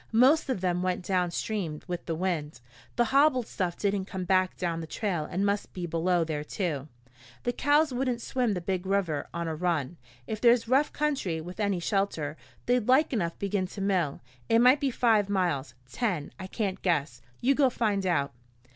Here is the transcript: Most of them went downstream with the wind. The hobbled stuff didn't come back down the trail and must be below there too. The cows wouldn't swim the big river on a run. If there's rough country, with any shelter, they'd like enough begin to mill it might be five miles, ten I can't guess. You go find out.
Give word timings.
Most 0.17 0.49
of 0.49 0.61
them 0.61 0.81
went 0.81 1.05
downstream 1.05 1.79
with 1.87 2.07
the 2.07 2.15
wind. 2.15 2.59
The 2.95 3.03
hobbled 3.13 3.45
stuff 3.45 3.77
didn't 3.77 4.05
come 4.05 4.25
back 4.25 4.57
down 4.57 4.81
the 4.81 4.87
trail 4.87 5.25
and 5.29 5.45
must 5.45 5.73
be 5.73 5.85
below 5.85 6.23
there 6.23 6.43
too. 6.43 6.87
The 7.43 7.53
cows 7.53 7.93
wouldn't 7.93 8.19
swim 8.19 8.55
the 8.55 8.61
big 8.61 8.87
river 8.87 9.27
on 9.31 9.47
a 9.47 9.53
run. 9.55 9.97
If 10.25 10.41
there's 10.41 10.67
rough 10.67 10.91
country, 10.91 11.39
with 11.39 11.59
any 11.59 11.79
shelter, 11.79 12.35
they'd 12.65 12.87
like 12.87 13.13
enough 13.13 13.37
begin 13.37 13.67
to 13.67 13.81
mill 13.81 14.21
it 14.49 14.57
might 14.57 14.79
be 14.79 14.89
five 14.89 15.29
miles, 15.29 15.75
ten 15.91 16.31
I 16.39 16.47
can't 16.47 16.81
guess. 16.81 17.21
You 17.39 17.53
go 17.53 17.69
find 17.69 18.03
out. 18.03 18.33